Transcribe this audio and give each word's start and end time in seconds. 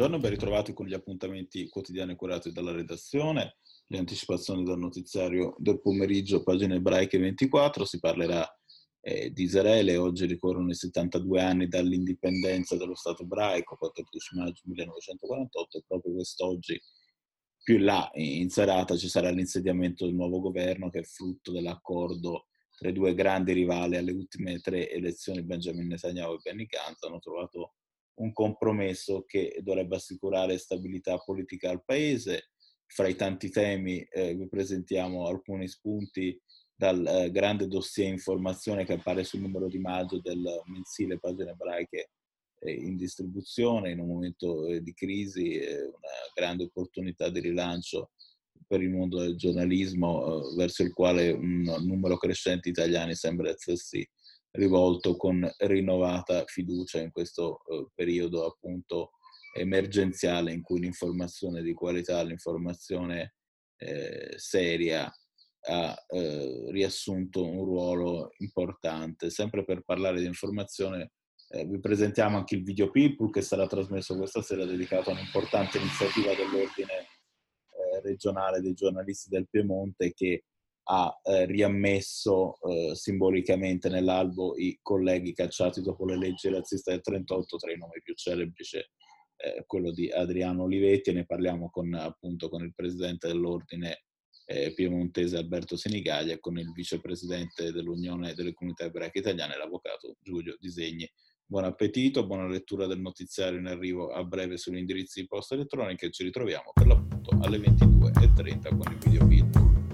Buongiorno 0.00 0.26
ben 0.26 0.38
ritrovati 0.38 0.72
con 0.72 0.86
gli 0.86 0.94
appuntamenti 0.94 1.68
quotidiani 1.68 2.16
curati 2.16 2.52
dalla 2.52 2.72
redazione, 2.72 3.58
le 3.88 3.98
anticipazioni 3.98 4.64
dal 4.64 4.78
notiziario 4.78 5.54
del 5.58 5.78
pomeriggio, 5.78 6.42
pagine 6.42 6.76
ebraiche 6.76 7.18
24, 7.18 7.84
si 7.84 7.98
parlerà 7.98 8.50
eh, 9.02 9.30
di 9.30 9.42
Israele, 9.42 9.98
oggi 9.98 10.24
ricorrono 10.24 10.70
i 10.70 10.74
72 10.74 11.42
anni 11.42 11.68
dall'indipendenza 11.68 12.78
dello 12.78 12.94
Stato 12.94 13.24
ebraico, 13.24 13.76
14 13.76 14.36
maggio 14.38 14.62
1948, 14.64 15.76
e 15.76 15.84
proprio 15.86 16.14
quest'oggi 16.14 16.80
più 17.62 17.76
in 17.76 17.84
là, 17.84 18.08
in 18.14 18.48
serata, 18.48 18.96
ci 18.96 19.10
sarà 19.10 19.28
l'insediamento 19.28 20.06
del 20.06 20.14
nuovo 20.14 20.40
governo 20.40 20.88
che 20.88 21.00
è 21.00 21.04
frutto 21.04 21.52
dell'accordo 21.52 22.46
tra 22.74 22.88
i 22.88 22.94
due 22.94 23.12
grandi 23.12 23.52
rivali 23.52 23.98
alle 23.98 24.12
ultime 24.12 24.60
tre 24.60 24.90
elezioni, 24.90 25.42
Benjamin 25.42 25.88
Netanyahu 25.88 26.36
e 26.36 26.40
Benny 26.42 26.64
Gantz, 26.64 27.02
hanno 27.02 27.18
trovato 27.18 27.74
un 28.20 28.32
compromesso 28.32 29.24
che 29.26 29.58
dovrebbe 29.62 29.96
assicurare 29.96 30.58
stabilità 30.58 31.18
politica 31.18 31.70
al 31.70 31.84
paese. 31.84 32.50
Fra 32.86 33.06
i 33.06 33.14
tanti 33.14 33.50
temi 33.50 34.00
eh, 34.02 34.34
vi 34.34 34.48
presentiamo 34.48 35.26
alcuni 35.26 35.68
spunti 35.68 36.40
dal 36.74 37.06
eh, 37.06 37.30
grande 37.30 37.68
dossier 37.68 38.08
informazione 38.08 38.84
che 38.84 38.94
appare 38.94 39.22
sul 39.22 39.40
numero 39.40 39.68
di 39.68 39.78
maggio 39.78 40.18
del 40.20 40.42
mensile 40.66 41.18
Pagine 41.18 41.50
Ebraiche 41.50 42.10
eh, 42.58 42.72
in 42.72 42.96
distribuzione 42.96 43.90
in 43.90 44.00
un 44.00 44.08
momento 44.08 44.66
eh, 44.66 44.82
di 44.82 44.92
crisi, 44.92 45.58
una 45.58 46.32
grande 46.34 46.64
opportunità 46.64 47.28
di 47.28 47.40
rilancio 47.40 48.10
per 48.66 48.82
il 48.82 48.90
mondo 48.90 49.18
del 49.18 49.36
giornalismo 49.36 50.52
eh, 50.52 50.54
verso 50.56 50.82
il 50.82 50.92
quale 50.92 51.30
un 51.30 51.62
numero 51.84 52.16
crescente 52.16 52.62
di 52.64 52.70
italiani 52.70 53.14
sembra 53.14 53.50
essersi 53.50 54.08
rivolto 54.52 55.16
con 55.16 55.48
rinnovata 55.58 56.44
fiducia 56.46 57.00
in 57.00 57.10
questo 57.10 57.60
eh, 57.66 57.86
periodo 57.94 58.46
appunto 58.46 59.12
emergenziale 59.56 60.52
in 60.52 60.62
cui 60.62 60.80
l'informazione 60.80 61.62
di 61.62 61.72
qualità, 61.72 62.22
l'informazione 62.22 63.34
eh, 63.76 64.34
seria 64.36 65.12
ha 65.62 66.04
eh, 66.08 66.70
riassunto 66.70 67.44
un 67.44 67.64
ruolo 67.64 68.30
importante. 68.38 69.30
Sempre 69.30 69.64
per 69.64 69.82
parlare 69.82 70.20
di 70.20 70.26
informazione 70.26 71.12
eh, 71.48 71.66
vi 71.66 71.78
presentiamo 71.80 72.38
anche 72.38 72.54
il 72.54 72.62
video 72.62 72.90
People 72.90 73.30
che 73.30 73.42
sarà 73.42 73.66
trasmesso 73.66 74.16
questa 74.16 74.40
sera 74.40 74.64
dedicato 74.64 75.10
a 75.10 75.12
un'importante 75.12 75.78
iniziativa 75.78 76.34
dell'ordine 76.34 77.08
regionale 78.02 78.60
dei 78.60 78.74
giornalisti 78.74 79.28
del 79.28 79.48
Piemonte 79.48 80.12
che 80.12 80.44
ha 80.92 81.20
eh, 81.22 81.46
riammesso 81.46 82.58
eh, 82.62 82.94
simbolicamente 82.96 83.88
nell'albo 83.88 84.56
i 84.56 84.76
colleghi 84.82 85.32
cacciati 85.32 85.82
dopo 85.82 86.04
le 86.04 86.18
leggi 86.18 86.48
razziste 86.48 86.90
del 86.90 87.00
38, 87.00 87.56
tra 87.56 87.72
i 87.72 87.78
nomi 87.78 88.00
più 88.02 88.12
celebri 88.14 88.64
c'è 88.64 88.84
eh, 89.36 89.62
quello 89.66 89.92
di 89.92 90.10
Adriano 90.10 90.64
Olivetti 90.64 91.10
e 91.10 91.12
ne 91.12 91.26
parliamo 91.26 91.70
con, 91.70 91.94
appunto, 91.94 92.48
con 92.48 92.64
il 92.64 92.74
presidente 92.74 93.28
dell'ordine 93.28 94.02
eh, 94.46 94.74
piemontese 94.74 95.36
Alberto 95.36 95.76
Senigallia 95.76 96.34
e 96.34 96.40
con 96.40 96.58
il 96.58 96.72
vicepresidente 96.72 97.70
dell'Unione 97.70 98.34
delle 98.34 98.52
Comunità 98.52 98.84
Ebraiche 98.84 99.20
Italiane, 99.20 99.56
l'avvocato 99.56 100.16
Giulio 100.20 100.56
Disegni. 100.58 101.08
Buon 101.46 101.64
appetito, 101.64 102.26
buona 102.26 102.48
lettura 102.48 102.86
del 102.86 103.00
notiziario 103.00 103.60
in 103.60 103.66
arrivo 103.66 104.08
a 104.08 104.24
breve 104.24 104.56
sugli 104.56 104.78
indirizzi 104.78 105.20
di 105.20 105.26
posta 105.28 105.54
elettronica 105.54 106.06
e 106.06 106.10
ci 106.10 106.24
ritroviamo 106.24 106.72
per 106.72 106.86
l'appunto 106.88 107.30
alle 107.42 107.58
22.30 107.58 108.76
con 108.76 108.92
il 108.92 108.98
video 108.98 109.26
feed. 109.28 109.89